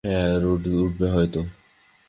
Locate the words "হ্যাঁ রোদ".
0.03-0.63